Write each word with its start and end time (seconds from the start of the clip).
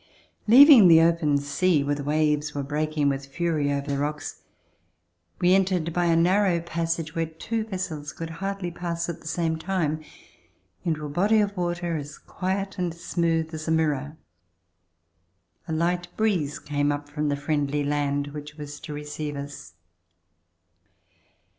Leaving 0.47 0.87
the 0.87 0.99
open 0.99 1.37
sea, 1.37 1.83
where 1.83 1.93
the 1.93 2.03
waves 2.03 2.55
were 2.55 2.63
breaking 2.63 3.07
with 3.07 3.27
fury 3.27 3.71
over 3.71 3.85
the 3.85 3.99
rocks, 3.99 4.41
we 5.39 5.53
entered 5.53 5.93
by 5.93 6.05
a 6.05 6.15
narrow 6.15 6.59
passage, 6.59 7.13
where 7.13 7.27
two 7.27 7.63
vessels 7.65 8.11
could 8.11 8.31
hardly 8.31 8.71
pass 8.71 9.07
at 9.09 9.21
the 9.21 9.27
same 9.27 9.59
time, 9.59 10.03
Into 10.83 11.05
a 11.05 11.07
body 11.07 11.39
of 11.39 11.55
water 11.55 11.97
as 11.97 12.17
quiet 12.17 12.79
and 12.79 12.91
smooth 12.95 13.53
as 13.53 13.67
a 13.67 13.71
mirror. 13.71 14.17
A 15.67 15.71
light 15.71 16.07
breeze 16.17 16.57
came 16.57 16.91
up 16.91 17.07
from 17.07 17.29
the 17.29 17.35
friendly 17.35 17.83
land 17.83 18.29
which 18.29 18.55
was 18.55 18.79
to 18.79 18.93
receive 18.95 19.35
us. 19.35 19.73